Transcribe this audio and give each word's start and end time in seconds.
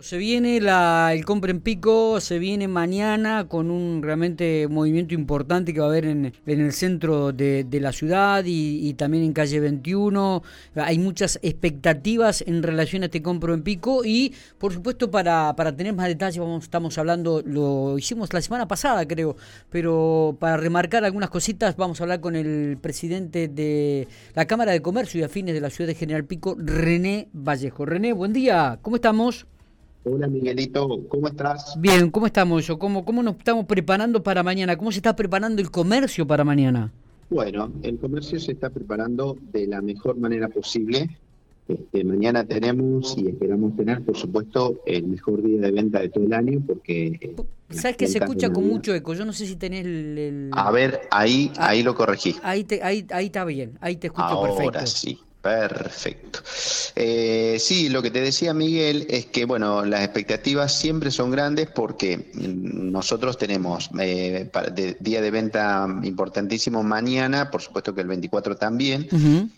Se 0.00 0.16
viene 0.16 0.60
la, 0.60 1.10
el 1.12 1.24
compra 1.24 1.50
en 1.50 1.60
pico, 1.60 2.20
se 2.20 2.38
viene 2.38 2.68
mañana 2.68 3.48
con 3.48 3.68
un 3.68 4.00
realmente 4.00 4.68
movimiento 4.68 5.12
importante 5.12 5.74
que 5.74 5.80
va 5.80 5.86
a 5.86 5.88
haber 5.88 6.04
en, 6.04 6.32
en 6.46 6.60
el 6.60 6.72
centro 6.72 7.32
de, 7.32 7.64
de 7.64 7.80
la 7.80 7.90
ciudad 7.92 8.44
y, 8.44 8.88
y, 8.88 8.94
también 8.94 9.24
en 9.24 9.32
calle 9.32 9.58
21. 9.58 10.44
Hay 10.76 11.00
muchas 11.00 11.40
expectativas 11.42 12.44
en 12.46 12.62
relación 12.62 13.02
a 13.02 13.06
este 13.06 13.22
compro 13.22 13.54
en 13.54 13.64
pico 13.64 14.04
y 14.04 14.32
por 14.58 14.72
supuesto 14.72 15.10
para, 15.10 15.56
para 15.56 15.74
tener 15.74 15.92
más 15.94 16.06
detalles 16.06 16.38
vamos, 16.38 16.62
estamos 16.62 16.96
hablando, 16.96 17.42
lo 17.44 17.98
hicimos 17.98 18.32
la 18.32 18.40
semana 18.40 18.68
pasada 18.68 19.04
creo, 19.08 19.36
pero 19.68 20.36
para 20.38 20.58
remarcar 20.58 21.04
algunas 21.04 21.30
cositas 21.30 21.76
vamos 21.76 22.00
a 22.00 22.04
hablar 22.04 22.20
con 22.20 22.36
el 22.36 22.78
presidente 22.80 23.48
de 23.48 24.06
la 24.36 24.46
Cámara 24.46 24.70
de 24.70 24.80
Comercio 24.80 25.18
y 25.18 25.24
Afines 25.24 25.54
de 25.54 25.60
la 25.60 25.70
ciudad 25.70 25.88
de 25.88 25.96
General 25.96 26.24
Pico, 26.24 26.54
René 26.56 27.28
Vallejo. 27.32 27.84
René, 27.84 28.12
buen 28.12 28.32
día, 28.32 28.78
¿cómo 28.80 28.94
estamos? 28.94 29.48
Hola 30.10 30.26
Miguelito, 30.26 30.88
¿cómo 31.08 31.28
estás? 31.28 31.76
Bien, 31.78 32.10
¿cómo 32.10 32.26
estamos? 32.26 32.66
Yo? 32.66 32.78
¿Cómo, 32.78 33.04
¿Cómo 33.04 33.22
nos 33.22 33.36
estamos 33.36 33.66
preparando 33.66 34.22
para 34.22 34.42
mañana? 34.42 34.76
¿Cómo 34.76 34.90
se 34.90 34.98
está 34.98 35.14
preparando 35.14 35.60
el 35.60 35.70
comercio 35.70 36.26
para 36.26 36.44
mañana? 36.44 36.90
Bueno, 37.28 37.70
el 37.82 37.98
comercio 37.98 38.40
se 38.40 38.52
está 38.52 38.70
preparando 38.70 39.36
de 39.52 39.66
la 39.66 39.82
mejor 39.82 40.16
manera 40.16 40.48
posible. 40.48 41.10
Este, 41.68 42.02
mañana 42.04 42.44
tenemos 42.44 43.18
y 43.18 43.28
esperamos 43.28 43.76
tener, 43.76 44.02
por 44.02 44.16
supuesto, 44.16 44.80
el 44.86 45.08
mejor 45.08 45.42
día 45.42 45.60
de 45.60 45.72
venta 45.72 46.00
de 46.00 46.08
todo 46.08 46.24
el 46.24 46.32
año 46.32 46.62
porque... 46.66 47.18
Eh, 47.20 47.36
¿Sabes 47.68 47.98
que 47.98 48.06
se 48.06 48.16
escucha 48.16 48.50
con 48.50 48.66
mucho 48.66 48.94
eco? 48.94 49.12
Yo 49.12 49.26
no 49.26 49.34
sé 49.34 49.46
si 49.46 49.56
tenés 49.56 49.84
el... 49.84 50.16
el... 50.16 50.50
A 50.52 50.70
ver, 50.70 51.02
ahí, 51.10 51.52
ah, 51.58 51.68
ahí 51.68 51.82
lo 51.82 51.94
corregí. 51.94 52.34
Ahí, 52.42 52.64
te, 52.64 52.82
ahí, 52.82 53.06
ahí 53.10 53.26
está 53.26 53.44
bien, 53.44 53.76
ahí 53.82 53.96
te 53.96 54.06
escucho 54.06 54.24
Ahora 54.24 54.52
perfecto. 54.52 54.78
Ahora 54.78 54.86
sí. 54.86 55.18
Perfecto. 55.48 56.40
Eh, 56.94 57.56
sí, 57.58 57.88
lo 57.88 58.02
que 58.02 58.10
te 58.10 58.20
decía 58.20 58.52
Miguel 58.52 59.06
es 59.08 59.26
que, 59.26 59.46
bueno, 59.46 59.82
las 59.84 60.02
expectativas 60.02 60.78
siempre 60.78 61.10
son 61.10 61.30
grandes 61.30 61.68
porque 61.68 62.30
nosotros 62.34 63.38
tenemos 63.38 63.88
eh, 63.98 64.50
de, 64.74 64.96
día 65.00 65.22
de 65.22 65.30
venta 65.30 65.86
importantísimo 66.02 66.82
mañana, 66.82 67.50
por 67.50 67.62
supuesto 67.62 67.94
que 67.94 68.02
el 68.02 68.08
24 68.08 68.56
también. 68.56 69.08
Uh 69.10 69.16
-huh. 69.16 69.50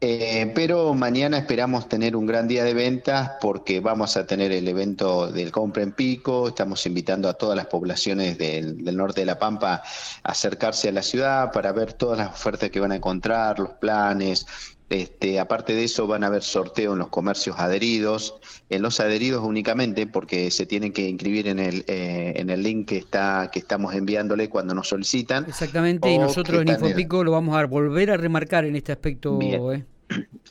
Eh, 0.00 0.52
pero 0.54 0.94
mañana 0.94 1.38
esperamos 1.38 1.88
tener 1.88 2.14
un 2.14 2.24
gran 2.24 2.46
día 2.46 2.62
de 2.62 2.72
ventas 2.72 3.32
porque 3.40 3.80
vamos 3.80 4.16
a 4.16 4.26
tener 4.26 4.52
el 4.52 4.68
evento 4.68 5.26
del 5.26 5.50
Compra 5.50 5.82
en 5.82 5.90
Pico, 5.90 6.48
estamos 6.48 6.86
invitando 6.86 7.28
a 7.28 7.34
todas 7.34 7.56
las 7.56 7.66
poblaciones 7.66 8.38
del, 8.38 8.84
del, 8.84 8.96
norte 8.96 9.22
de 9.22 9.26
La 9.26 9.40
Pampa 9.40 9.82
a 10.22 10.30
acercarse 10.30 10.88
a 10.88 10.92
la 10.92 11.02
ciudad 11.02 11.50
para 11.50 11.72
ver 11.72 11.94
todas 11.94 12.18
las 12.18 12.28
ofertas 12.28 12.70
que 12.70 12.78
van 12.78 12.92
a 12.92 12.96
encontrar, 12.96 13.58
los 13.58 13.70
planes. 13.70 14.46
Este, 14.90 15.38
aparte 15.38 15.74
de 15.74 15.84
eso 15.84 16.06
van 16.06 16.24
a 16.24 16.28
haber 16.28 16.42
sorteo 16.42 16.94
en 16.94 16.98
los 16.98 17.08
comercios 17.08 17.56
adheridos, 17.58 18.36
en 18.70 18.80
los 18.80 19.00
adheridos 19.00 19.44
únicamente 19.44 20.06
porque 20.06 20.50
se 20.50 20.64
tienen 20.64 20.92
que 20.92 21.06
inscribir 21.06 21.46
en 21.46 21.58
el 21.58 21.84
eh, 21.88 22.32
en 22.36 22.48
el 22.48 22.62
link 22.62 22.88
que 22.88 22.96
está 22.96 23.50
que 23.52 23.58
estamos 23.58 23.94
enviándole 23.94 24.48
cuando 24.48 24.74
nos 24.74 24.88
solicitan. 24.88 25.44
Exactamente, 25.46 26.10
y 26.10 26.16
nosotros 26.16 26.62
en 26.62 26.68
Infopico 26.68 27.22
lo 27.22 27.32
vamos 27.32 27.54
a 27.56 27.66
volver 27.66 28.10
a 28.10 28.16
remarcar 28.16 28.64
en 28.64 28.76
este 28.76 28.92
aspecto. 28.92 29.38
Eh. 29.42 29.84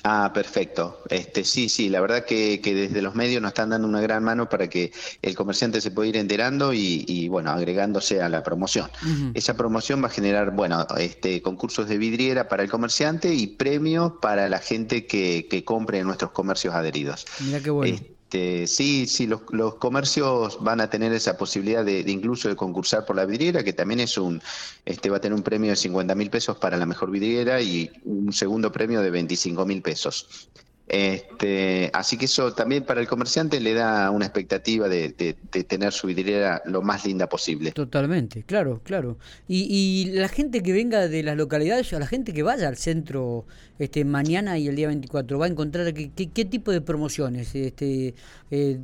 Ah, 0.04 0.32
perfecto. 0.34 1.02
Este, 1.10 1.44
sí, 1.44 1.70
sí, 1.70 1.90
la 1.90 2.00
verdad 2.00 2.24
que, 2.26 2.62
que, 2.62 2.74
desde 2.74 3.02
los 3.02 3.16
medios 3.16 3.42
nos 3.42 3.50
están 3.50 3.70
dando 3.72 3.88
una 3.88 4.02
gran 4.02 4.24
mano 4.24 4.48
para 4.48 4.70
que 4.70 4.92
el 5.22 5.36
comerciante 5.36 5.82
se 5.82 5.92
pueda 5.92 6.10
ir 6.10 6.18
enterando 6.18 6.74
y, 6.74 7.04
y 7.08 7.28
bueno, 7.28 7.52
agregándose 7.52 8.22
a 8.22 8.30
la 8.30 8.44
promoción. 8.44 8.90
Uh 9.04 9.08
-huh. 9.08 9.32
Esa 9.34 9.56
promoción 9.56 10.02
va 10.02 10.08
a 10.08 10.12
generar, 10.12 10.52
bueno, 10.52 10.86
este, 10.98 11.42
concursos 11.42 11.90
de 11.90 11.98
vidriera 11.98 12.48
para 12.48 12.64
el 12.64 12.70
comerciante 12.70 13.34
y 13.34 13.48
premios 13.48 14.14
para 14.22 14.48
la 14.50 14.60
gente 14.60 15.06
que, 15.08 15.48
que 15.50 15.64
compre 15.66 16.00
en 16.00 16.08
nuestros 16.08 16.32
comercios 16.32 16.74
adheridos. 16.74 17.26
Mira 17.42 17.60
qué 17.60 17.70
bueno. 17.70 17.96
Este, 17.96 18.17
este, 18.28 18.68
sí, 18.68 19.08
sí, 19.08 19.26
los, 19.26 19.76
comercios 19.76 20.58
van 20.62 20.82
a 20.82 20.90
tener 20.90 21.14
esa 21.14 21.38
posibilidad 21.38 21.86
de, 21.86 22.04
de, 22.04 22.12
incluso 22.12 22.50
de 22.50 22.58
concursar 22.58 23.06
por 23.06 23.16
la 23.16 23.24
vidriera, 23.26 23.64
que 23.64 23.72
también 23.72 24.02
es 24.02 24.18
un, 24.18 24.42
este, 24.84 25.10
va 25.10 25.16
a 25.16 25.22
tener 25.22 25.34
un 25.34 25.44
premio 25.44 25.70
de 25.70 25.78
50 25.78 26.14
mil 26.14 26.30
pesos 26.30 26.58
para 26.58 26.76
la 26.76 26.86
mejor 26.86 27.10
vidriera 27.10 27.62
y 27.62 27.90
un 28.04 28.34
segundo 28.34 28.70
premio 28.70 29.02
de 29.02 29.12
25 29.12 29.66
mil 29.66 29.82
pesos. 29.82 30.50
Este, 30.90 31.92
así 31.94 32.18
que 32.18 32.26
eso 32.26 32.54
también 32.54 32.86
para 32.86 33.02
el 33.02 33.08
comerciante 33.08 33.60
le 33.60 33.74
da 33.74 34.10
una 34.10 34.26
expectativa 34.26 34.88
de, 34.88 35.10
de, 35.10 35.36
de 35.52 35.64
tener 35.66 35.92
su 35.92 36.08
vidriera 36.08 36.62
lo 36.66 36.82
más 36.82 37.06
linda 37.06 37.28
posible. 37.28 37.72
Totalmente, 37.72 38.44
claro, 38.44 38.80
claro. 38.84 39.18
Y, 39.50 39.68
y, 39.70 40.12
la 40.12 40.30
gente 40.30 40.64
que 40.64 40.72
venga 40.72 41.10
de 41.10 41.24
las 41.24 41.36
localidades, 41.36 41.92
a 41.92 42.00
la 42.00 42.08
gente 42.08 42.32
que 42.32 42.42
vaya 42.42 42.70
al 42.70 42.78
centro 42.78 43.46
este 43.80 44.06
mañana 44.06 44.58
y 44.58 44.70
el 44.70 44.78
día 44.78 44.88
24, 44.88 45.38
va 45.38 45.46
a 45.46 45.50
encontrar 45.50 45.94
qué, 45.94 46.10
qué, 46.16 46.30
qué 46.30 46.46
tipo 46.46 46.72
de 46.72 46.80
promociones. 46.80 47.54
Este, 47.54 48.16
eh, 48.50 48.80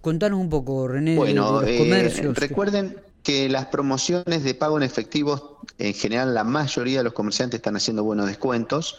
contanos 0.00 0.40
un 0.40 0.48
poco, 0.48 0.88
René, 0.88 1.16
bueno, 1.16 1.60
de, 1.60 1.70
los 1.70 1.78
comercios. 1.80 2.36
Eh, 2.38 2.40
recuerden 2.40 2.96
que 3.22 3.50
las 3.50 3.66
promociones 3.66 4.42
de 4.42 4.54
pago 4.54 4.78
en 4.78 4.82
efectivo, 4.82 5.60
en 5.78 5.92
general 5.92 6.32
la 6.32 6.44
mayoría 6.44 6.98
de 6.98 7.04
los 7.04 7.12
comerciantes 7.12 7.58
están 7.58 7.76
haciendo 7.76 8.04
buenos 8.04 8.26
descuentos 8.26 8.98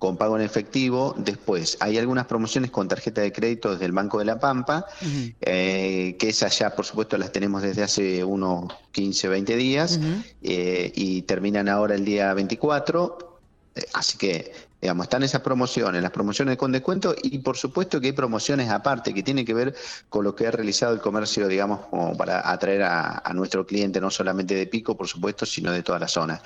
con 0.00 0.16
pago 0.16 0.34
en 0.36 0.42
efectivo. 0.42 1.14
Después, 1.18 1.76
hay 1.78 1.98
algunas 1.98 2.26
promociones 2.26 2.70
con 2.70 2.88
tarjeta 2.88 3.20
de 3.20 3.32
crédito 3.32 3.70
desde 3.70 3.84
el 3.84 3.92
Banco 3.92 4.18
de 4.18 4.24
la 4.24 4.40
Pampa, 4.40 4.86
uh 5.02 5.04
-huh. 5.04 5.34
eh, 5.42 6.16
que 6.18 6.30
esas 6.30 6.58
ya, 6.58 6.74
por 6.74 6.86
supuesto, 6.86 7.18
las 7.18 7.30
tenemos 7.32 7.60
desde 7.60 7.82
hace 7.82 8.24
unos 8.24 8.72
15, 8.92 9.28
20 9.28 9.56
días 9.56 9.98
uh 9.98 10.02
-huh. 10.02 10.24
eh, 10.42 10.92
y 10.94 11.22
terminan 11.22 11.68
ahora 11.68 11.94
el 11.94 12.06
día 12.06 12.32
24. 12.32 13.38
Eh, 13.76 13.84
así 13.92 14.16
que 14.16 14.52
Digamos, 14.80 15.04
están 15.04 15.22
esas 15.22 15.42
promociones, 15.42 16.02
las 16.02 16.10
promociones 16.10 16.56
con 16.56 16.72
descuento 16.72 17.14
y 17.22 17.38
por 17.38 17.56
supuesto 17.56 18.00
que 18.00 18.08
hay 18.08 18.12
promociones 18.12 18.70
aparte 18.70 19.12
que 19.12 19.22
tienen 19.22 19.44
que 19.44 19.52
ver 19.52 19.74
con 20.08 20.24
lo 20.24 20.34
que 20.34 20.46
ha 20.46 20.50
realizado 20.50 20.94
el 20.94 21.00
comercio, 21.00 21.48
digamos, 21.48 21.80
como 21.86 22.16
para 22.16 22.50
atraer 22.50 22.82
a, 22.84 23.22
nuestro 23.34 23.66
cliente, 23.66 24.00
no 24.00 24.10
solamente 24.10 24.54
de 24.54 24.66
Pico, 24.66 24.96
por 24.96 25.06
supuesto, 25.06 25.46
sino 25.46 25.70
de 25.70 25.82
toda 25.82 25.98
la 25.98 26.08
zona. 26.08 26.42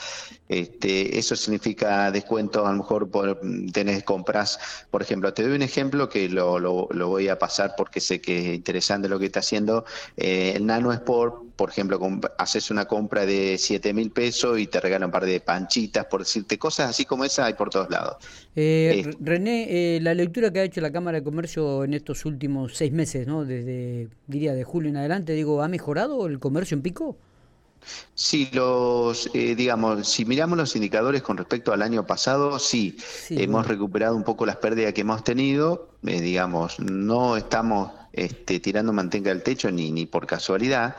Este, 0.49 1.19
eso 1.19 1.35
significa 1.37 2.11
descuentos, 2.11 2.67
a 2.67 2.71
lo 2.71 2.79
mejor 2.79 3.09
por, 3.11 3.41
tenés 3.73 4.03
compras, 4.05 4.59
por 4.91 5.01
ejemplo, 5.03 5.33
te 5.33 5.43
doy 5.43 5.53
un 5.53 5.63
ejemplo 5.63 6.09
que 6.09 6.29
lo, 6.29 6.59
lo, 6.59 6.89
lo 6.91 7.09
voy 7.09 7.29
a 7.29 7.39
pasar 7.39 7.75
porque 7.77 8.01
sé 8.01 8.21
que 8.21 8.39
es 8.39 8.57
interesante 8.57 9.09
lo 9.09 9.19
que 9.19 9.27
está 9.27 9.41
haciendo. 9.41 9.85
Eh, 10.17 10.53
el 10.57 10.67
Nano 10.67 10.93
Sport, 10.93 11.44
por 11.57 11.71
ejemplo, 11.71 12.01
haces 12.39 12.71
una 12.71 12.87
compra 12.87 13.27
de 13.27 13.57
7 13.59 13.93
mil 13.95 14.11
pesos 14.11 14.59
y 14.59 14.67
te 14.67 14.81
regalan 14.81 15.07
un 15.07 15.13
par 15.13 15.25
de 15.25 15.41
panchitas, 15.41 16.07
por 16.07 16.21
decirte 16.21 16.59
cosas 16.59 16.91
así 16.91 17.05
como 17.05 17.25
esa 17.25 17.47
hay 17.47 17.55
por 17.55 17.71
todos 17.71 17.91
lados. 17.91 18.17
Eh, 18.57 19.05
eh, 19.07 19.11
René, 19.21 19.97
eh, 19.97 20.01
la 20.01 20.15
lectura 20.15 20.53
que 20.53 20.61
ha 20.61 20.65
hecho 20.65 20.81
la 20.81 20.93
Cámara 20.93 21.19
de 21.19 21.25
Comercio 21.25 21.85
en 21.85 21.95
estos 21.95 22.25
últimos 22.25 22.77
seis 22.77 22.93
meses, 22.93 23.27
¿no? 23.27 23.45
Desde, 23.45 24.09
diría, 24.27 24.55
de 24.55 24.65
julio 24.65 24.91
en 24.91 24.97
adelante, 24.97 25.33
digo, 25.33 25.63
¿ha 25.63 25.69
mejorado 25.69 26.27
el 26.27 26.39
comercio 26.39 26.75
en 26.77 26.83
Pico? 26.83 27.17
Sí, 28.15 28.49
los, 28.53 29.29
eh, 29.35 29.55
digamos, 29.55 30.09
si 30.09 30.25
miramos 30.25 30.57
los 30.57 30.75
indicadores 30.77 31.23
con 31.23 31.37
respecto 31.37 31.73
al 31.73 31.83
año 31.83 32.07
pasado, 32.07 32.59
sí, 32.59 32.97
sí 32.99 33.35
hemos 33.35 33.63
bueno. 33.63 33.69
recuperado 33.69 34.17
un 34.17 34.25
poco 34.25 34.47
las 34.47 34.57
pérdidas 34.57 34.93
que 34.93 35.03
hemos 35.03 35.25
tenido, 35.25 35.91
eh, 36.07 36.21
digamos, 36.21 36.79
no 36.81 37.37
estamos 37.37 37.93
este, 38.13 38.61
tirando 38.61 38.93
manteca 38.93 39.31
al 39.31 39.43
techo 39.43 39.71
ni, 39.71 39.91
ni 39.91 40.07
por 40.07 40.27
casualidad. 40.27 40.97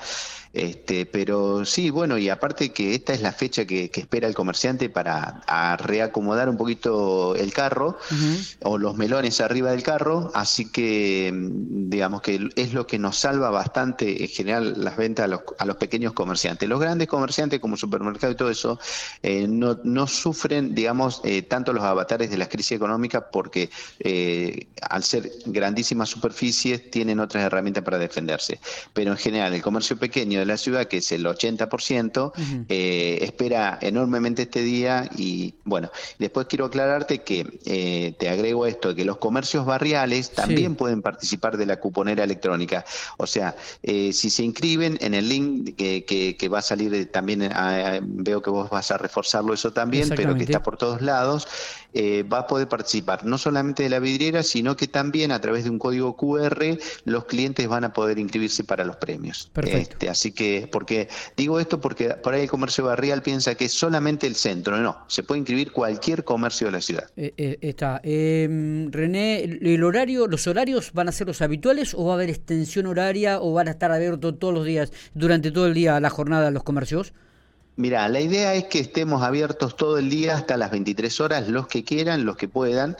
Este, 0.55 1.05
pero 1.05 1.66
sí, 1.66 1.89
bueno, 1.89 2.17
y 2.17 2.29
aparte 2.29 2.71
que 2.71 2.95
esta 2.95 3.13
es 3.13 3.21
la 3.21 3.33
fecha 3.33 3.66
que, 3.66 3.91
que 3.91 3.99
espera 3.99 4.25
el 4.25 4.33
comerciante 4.33 4.89
para 4.89 5.43
reacomodar 5.77 6.47
un 6.47 6.55
poquito 6.55 7.35
el 7.35 7.51
carro 7.51 7.97
uh 8.09 8.13
-huh. 8.13 8.57
o 8.63 8.77
los 8.77 8.95
melones 8.95 9.41
arriba 9.41 9.71
del 9.71 9.83
carro, 9.83 10.31
así 10.33 10.71
que 10.71 11.33
digamos 11.33 12.21
que 12.21 12.49
es 12.55 12.73
lo 12.73 12.88
que 12.88 12.97
nos 12.97 13.17
salva 13.17 13.49
bastante 13.49 14.23
en 14.23 14.29
general 14.29 14.75
las 14.77 14.95
ventas 14.95 15.25
a 15.25 15.27
los, 15.27 15.41
a 15.59 15.65
los 15.65 15.75
pequeños 15.75 16.13
comerciantes. 16.13 16.69
Los 16.69 16.79
grandes 16.79 17.09
comerciantes 17.09 17.59
como 17.59 17.75
supermercado 17.75 18.31
y 18.31 18.35
todo 18.35 18.49
eso 18.49 18.79
eh, 19.23 19.47
no, 19.49 19.77
no, 19.83 20.07
sufren, 20.07 20.73
digamos, 20.73 21.19
eh, 21.25 21.41
tanto 21.41 21.73
los 21.73 21.83
avatares 21.83 22.29
de 22.29 22.38
la 22.38 22.47
crisis 22.47 22.73
económica 22.73 23.29
porque 23.29 23.69
eh, 23.99 24.67
al 24.81 25.03
ser 25.03 25.29
grandísimas 25.45 26.07
superficies 26.07 26.89
tienen 26.89 27.19
otras 27.19 27.44
herramientas 27.44 27.83
para 27.83 27.97
defenderse. 27.97 28.62
Pero 28.94 29.12
en 29.12 29.18
general 29.18 29.53
el 29.53 29.62
comercio 29.62 29.97
pequeño 29.97 30.44
de 30.45 30.53
la 30.53 30.57
ciudad, 30.57 30.86
que 30.86 30.97
es 30.97 31.12
el 31.12 31.25
80%, 31.25 32.27
uh 32.27 32.31
-huh. 32.31 32.65
eh, 32.69 33.19
espera 33.21 33.77
enormemente 33.81 34.44
este 34.44 34.62
día 34.62 35.09
y 35.18 35.56
bueno, 35.63 35.92
después 36.19 36.47
quiero 36.47 36.65
aclararte 36.65 37.21
que 37.24 37.59
eh, 37.65 38.15
te 38.18 38.30
agrego 38.30 38.65
esto, 38.65 38.95
que 38.95 39.06
los 39.06 39.18
comercios 39.18 39.65
barriales 39.65 40.31
también 40.31 40.71
sí. 40.71 40.77
pueden 40.77 41.01
participar 41.01 41.57
de 41.57 41.65
la 41.65 41.80
cuponera 41.80 42.24
electrónica. 42.24 42.86
O 43.18 43.27
sea, 43.27 43.56
eh, 43.83 44.13
si 44.13 44.30
se 44.30 44.44
inscriben 44.44 44.97
en 45.01 45.13
el 45.13 45.27
link 45.27 45.75
que, 45.75 46.06
que, 46.06 46.38
que 46.38 46.50
va 46.50 46.59
a 46.59 46.62
salir 46.62 47.12
también, 47.12 47.44
a, 47.44 47.95
a, 47.95 48.00
veo 48.01 48.42
que 48.42 48.50
vos 48.50 48.69
vas 48.69 48.92
a 48.92 48.97
reforzarlo 48.97 49.53
eso 49.53 49.71
también, 49.74 50.09
pero 50.15 50.36
que 50.36 50.44
está 50.44 50.62
por 50.62 50.77
todos 50.77 51.01
lados, 51.01 51.47
va 52.31 52.39
a 52.39 52.47
poder 52.47 52.68
participar 52.68 53.25
no 53.25 53.38
solamente 53.38 53.83
de 53.83 53.89
la 53.89 54.00
vidriera, 54.00 54.44
sino 54.44 54.75
que 54.75 54.88
también 54.88 55.31
a 55.31 55.39
través 55.39 55.63
de 55.63 55.69
un 55.69 55.80
código 55.80 56.15
QR 56.18 56.77
los 57.06 57.25
clientes 57.25 57.68
van 57.68 57.86
a 57.86 57.94
poder 57.94 58.19
inscribirse 58.19 58.63
para 58.63 58.83
los 58.83 58.97
premios. 58.97 59.50
Perfecto. 59.53 59.94
Este, 59.94 60.09
así 60.09 60.31
que, 60.35 60.69
porque 60.71 61.09
digo 61.35 61.59
esto 61.59 61.81
porque 61.81 62.09
por 62.09 62.33
ahí 62.33 62.43
el 62.43 62.49
comercio 62.49 62.85
barrial 62.85 63.23
piensa 63.23 63.55
que 63.55 63.65
es 63.65 63.73
solamente 63.73 64.27
el 64.27 64.35
centro, 64.35 64.77
no, 64.77 65.03
se 65.07 65.23
puede 65.23 65.39
inscribir 65.39 65.71
cualquier 65.71 66.23
comercio 66.23 66.67
de 66.67 66.71
la 66.73 66.81
ciudad. 66.81 67.09
Eh, 67.17 67.33
eh, 67.37 67.57
está. 67.61 68.01
Em, 68.03 68.91
René, 68.91 69.43
el 69.43 69.83
horario, 69.83 70.27
¿los 70.27 70.45
horarios 70.45 70.91
van 70.93 71.09
a 71.09 71.11
ser 71.11 71.27
los 71.27 71.41
habituales 71.41 71.95
o 71.95 72.05
va 72.05 72.13
a 72.13 72.15
haber 72.15 72.29
extensión 72.29 72.85
horaria 72.85 73.39
o 73.41 73.53
van 73.53 73.67
a 73.67 73.71
estar 73.71 73.91
abiertos 73.91 74.37
todos 74.37 74.53
los 74.53 74.65
días, 74.65 74.91
durante 75.13 75.51
todo 75.51 75.65
el 75.65 75.73
día 75.73 75.99
la 75.99 76.09
jornada 76.09 76.51
los 76.51 76.63
comercios? 76.63 77.13
Mira, 77.77 78.07
la 78.07 78.21
idea 78.21 78.53
es 78.53 78.65
que 78.65 78.79
estemos 78.79 79.21
abiertos 79.21 79.75
todo 79.75 79.97
el 79.97 80.09
día 80.09 80.35
hasta 80.35 80.55
las 80.55 80.71
23 80.71 81.19
horas, 81.19 81.49
los 81.49 81.67
que 81.67 81.83
quieran, 81.83 82.25
los 82.25 82.37
que 82.37 82.47
puedan. 82.47 82.95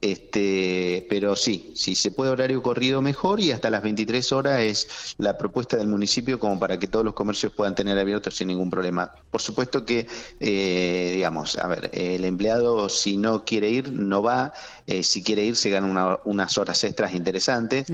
Este, 0.00 1.06
pero 1.10 1.34
sí, 1.34 1.72
si 1.74 1.96
se 1.96 2.12
puede 2.12 2.30
horario 2.30 2.62
corrido 2.62 3.02
mejor 3.02 3.40
y 3.40 3.50
hasta 3.50 3.68
las 3.68 3.82
23 3.82 4.30
horas 4.30 4.60
es 4.60 5.16
la 5.18 5.36
propuesta 5.36 5.76
del 5.76 5.88
municipio 5.88 6.38
como 6.38 6.58
para 6.60 6.78
que 6.78 6.86
todos 6.86 7.04
los 7.04 7.14
comercios 7.14 7.52
puedan 7.52 7.74
tener 7.74 7.98
abiertos 7.98 8.36
sin 8.36 8.48
ningún 8.48 8.70
problema. 8.70 9.12
Por 9.30 9.40
supuesto 9.40 9.84
que, 9.84 10.06
eh, 10.38 11.12
digamos, 11.14 11.58
a 11.58 11.66
ver, 11.66 11.90
el 11.92 12.24
empleado 12.24 12.88
si 12.88 13.16
no 13.16 13.44
quiere 13.44 13.70
ir, 13.70 13.92
no 13.92 14.22
va, 14.22 14.52
eh, 14.88 15.02
si 15.02 15.22
quiere 15.22 15.44
ir 15.44 15.54
se 15.54 15.68
gana 15.68 16.18
unas 16.24 16.56
horas 16.56 16.82
extras 16.82 17.12
interesantes. 17.12 17.86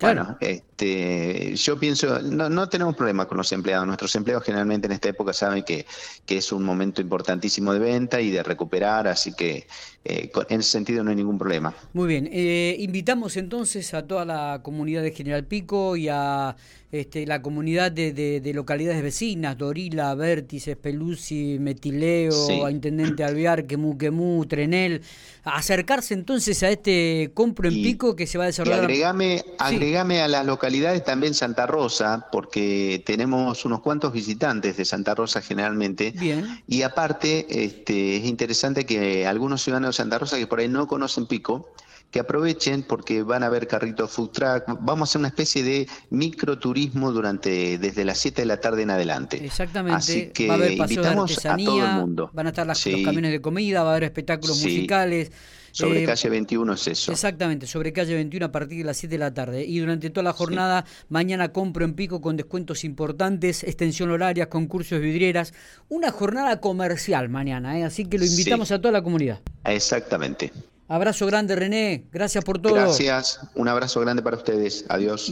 Bueno, 0.00 0.36
este, 0.40 1.54
yo 1.54 1.78
pienso, 1.78 2.20
no, 2.22 2.50
no 2.50 2.68
tenemos 2.68 2.96
problema 2.96 3.28
con 3.28 3.38
los 3.38 3.52
empleados, 3.52 3.86
nuestros 3.86 4.12
empleados 4.16 4.44
generalmente 4.44 4.88
en 4.88 4.92
esta 4.92 5.10
época 5.10 5.32
saben 5.32 5.62
que, 5.62 5.86
que 6.26 6.38
es 6.38 6.50
un 6.50 6.64
momento 6.64 7.00
importantísimo 7.00 7.72
de 7.72 7.78
venta 7.78 8.20
y 8.20 8.30
de 8.30 8.42
recuperar, 8.42 9.06
así 9.06 9.32
que 9.32 9.68
eh, 10.04 10.32
en 10.48 10.60
ese 10.60 10.70
sentido 10.70 11.04
no 11.04 11.10
hay 11.10 11.16
ningún 11.16 11.38
problema. 11.38 11.72
Muy 11.92 12.08
bien, 12.08 12.28
eh, 12.32 12.74
invitamos 12.80 13.36
entonces 13.36 13.94
a 13.94 14.08
toda 14.08 14.24
la 14.24 14.60
comunidad 14.64 15.02
de 15.02 15.12
General 15.12 15.44
Pico 15.44 15.94
y 15.94 16.08
a 16.08 16.56
este, 16.90 17.24
la 17.26 17.40
comunidad 17.40 17.92
de, 17.92 18.50
localidades 18.52 19.00
vecinas, 19.02 19.56
Dorila, 19.56 20.12
Vértice, 20.16 20.74
Pelusi, 20.74 21.58
Metileo, 21.60 22.66
a 22.66 22.70
Intendente 22.72 23.22
Alvear, 23.22 23.66
Quemú, 23.66 23.96
Quemú, 23.96 24.44
Trenel, 24.46 25.02
a 25.44 25.58
acercarse 25.58 26.14
entonces 26.14 26.39
a 26.48 26.70
este 26.70 27.30
compro 27.34 27.68
en 27.68 27.74
Pico 27.74 28.16
que 28.16 28.26
se 28.26 28.38
va 28.38 28.44
a 28.44 28.46
desarrollar. 28.48 28.80
Y 28.80 28.84
agregame, 28.84 29.44
agregame 29.58 30.20
a 30.22 30.28
las 30.28 30.46
localidades 30.46 31.04
también 31.04 31.34
Santa 31.34 31.66
Rosa, 31.66 32.26
porque 32.32 33.02
tenemos 33.06 33.64
unos 33.64 33.80
cuantos 33.80 34.12
visitantes 34.12 34.76
de 34.76 34.84
Santa 34.84 35.14
Rosa 35.14 35.40
generalmente. 35.40 36.12
Bien. 36.12 36.62
Y 36.66 36.82
aparte, 36.82 37.46
este, 37.64 38.16
es 38.16 38.24
interesante 38.24 38.84
que 38.86 39.26
algunos 39.26 39.62
ciudadanos 39.62 39.96
de 39.96 40.02
Santa 40.02 40.18
Rosa 40.18 40.38
que 40.38 40.46
por 40.46 40.60
ahí 40.60 40.68
no 40.68 40.86
conocen 40.86 41.26
Pico, 41.26 41.70
que 42.10 42.20
aprovechen 42.20 42.82
porque 42.82 43.22
van 43.22 43.42
a 43.42 43.48
ver 43.48 43.66
carritos 43.66 44.10
food 44.10 44.30
truck, 44.30 44.64
vamos 44.80 45.08
a 45.08 45.10
hacer 45.10 45.18
una 45.20 45.28
especie 45.28 45.62
de 45.62 45.88
microturismo 46.10 47.12
durante 47.12 47.78
desde 47.78 48.04
las 48.04 48.18
7 48.18 48.42
de 48.42 48.46
la 48.46 48.60
tarde 48.60 48.82
en 48.82 48.90
adelante. 48.90 49.44
Exactamente. 49.44 49.96
Así 49.96 50.30
que 50.34 50.48
va 50.48 50.54
a 50.54 50.56
haber 50.56 50.72
invitamos 50.72 51.46
a 51.46 51.56
todo 51.56 51.84
el 51.84 51.92
mundo. 51.92 52.30
Van 52.32 52.46
a 52.46 52.50
estar 52.50 52.66
las, 52.66 52.84
los 52.86 53.02
camiones 53.02 53.30
de 53.30 53.40
comida, 53.40 53.82
va 53.82 53.90
a 53.90 53.92
haber 53.92 54.04
espectáculos 54.04 54.60
musicales. 54.62 55.30
Sobre 55.72 56.02
eh, 56.02 56.06
calle 56.06 56.28
21 56.30 56.72
es 56.72 56.88
eso. 56.88 57.12
Exactamente, 57.12 57.68
sobre 57.68 57.92
calle 57.92 58.14
21 58.14 58.46
a 58.46 58.50
partir 58.50 58.78
de 58.78 58.84
las 58.84 58.96
7 58.96 59.14
de 59.14 59.18
la 59.18 59.32
tarde. 59.32 59.64
Y 59.64 59.78
durante 59.78 60.10
toda 60.10 60.24
la 60.24 60.32
jornada, 60.32 60.84
mañana 61.08 61.52
compro 61.52 61.84
en 61.84 61.94
pico 61.94 62.20
con 62.20 62.36
descuentos 62.36 62.82
importantes, 62.82 63.62
extensión 63.62 64.10
horaria, 64.10 64.48
concursos 64.48 64.98
de 64.98 65.04
vidrieras. 65.04 65.54
Una 65.88 66.10
jornada 66.10 66.60
comercial 66.60 67.28
mañana, 67.28 67.78
¿eh? 67.78 67.84
así 67.84 68.04
que 68.06 68.18
lo 68.18 68.24
invitamos 68.24 68.72
a 68.72 68.80
toda 68.80 68.90
la 68.90 69.02
comunidad. 69.02 69.40
Exactamente. 69.64 70.52
Abrazo 70.90 71.24
grande, 71.24 71.54
René. 71.54 72.02
Gracias 72.10 72.42
por 72.42 72.58
todo. 72.58 72.74
Gracias. 72.74 73.38
Un 73.54 73.68
abrazo 73.68 74.00
grande 74.00 74.22
para 74.22 74.36
ustedes. 74.36 74.84
Adiós. 74.88 75.28